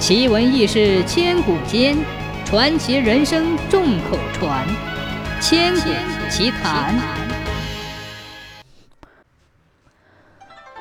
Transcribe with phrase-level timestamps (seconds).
[0.00, 1.94] 奇闻异事千古间，
[2.46, 4.66] 传奇人生众口传。
[5.42, 5.90] 千古
[6.30, 6.98] 奇谈。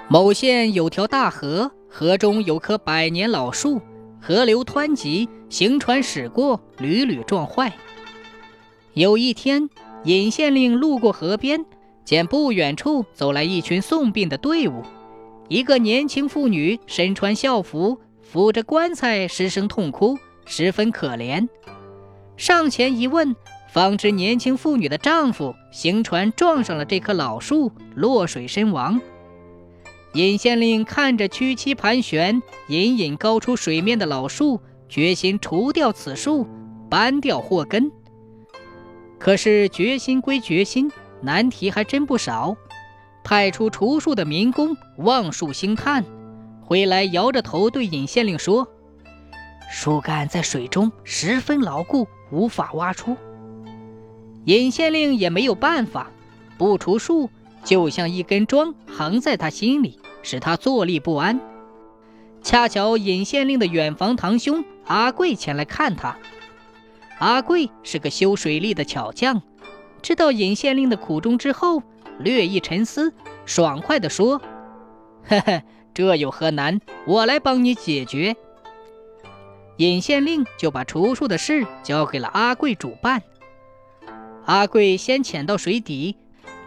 [0.07, 3.81] 某县有条大河，河中有棵百年老树，
[4.21, 7.73] 河流湍急，行船驶过屡屡撞坏。
[8.93, 9.69] 有一天，
[10.05, 11.65] 尹县令路过河边，
[12.05, 14.81] 见不远处走来一群送殡的队伍，
[15.49, 17.99] 一个年轻妇女身穿校服。
[18.31, 21.49] 扶着棺材失声痛哭，十分可怜。
[22.37, 23.35] 上前一问，
[23.73, 29.01] 方知年轻妇女的丈夫行船撞上了这棵老树，落水身亡。
[30.13, 36.45] 尹县令看着屈膝盘旋、隐隐高出水面的老树，决心除掉此树，
[36.87, 37.91] 搬掉祸根。
[39.17, 40.91] 可是决心归决心，
[41.21, 42.55] 难题还真不少。
[43.23, 46.05] 派出除树的民工望树兴叹。
[46.69, 48.67] 回来，摇着头对尹县令说
[49.71, 53.17] ：“树干在水中十分牢固，无法挖出。”
[54.45, 56.11] 尹县令也没有办法，
[56.59, 57.27] 不除树，
[57.63, 61.39] 就像一根桩横在他心里，使他坐立不安。
[62.43, 66.17] 恰巧尹县令的远房堂兄阿贵前来看他。
[67.17, 69.41] 阿贵是个修水利的巧匠，
[70.03, 71.81] 知道尹县令的苦衷之后，
[72.19, 73.11] 略一沉思，
[73.43, 74.39] 爽快地说
[75.25, 76.79] ：“呵呵。”这有何难？
[77.05, 78.35] 我来帮你解决。
[79.77, 83.21] 尹县令就把除树的事交给了阿贵主办。
[84.45, 86.17] 阿贵先潜到水底，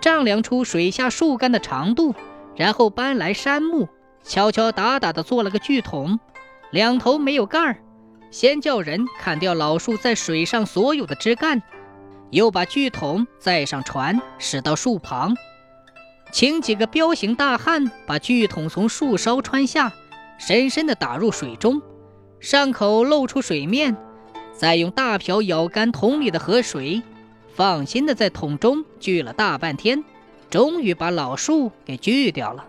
[0.00, 2.14] 丈量出水下树干的长度，
[2.56, 3.88] 然后搬来杉木，
[4.22, 6.18] 敲敲打打的做了个锯桶，
[6.70, 7.76] 两头没有盖儿。
[8.30, 11.62] 先叫人砍掉老树在水上所有的枝干，
[12.30, 15.34] 又把锯桶载上船，驶到树旁。
[16.32, 19.92] 请几个彪形大汉把巨桶从树梢穿下，
[20.38, 21.82] 深深地打入水中，
[22.40, 23.94] 上口露出水面，
[24.50, 27.02] 再用大瓢舀干桶里的河水，
[27.54, 30.02] 放心地在桶中锯了大半天，
[30.48, 32.64] 终于把老树给锯掉了。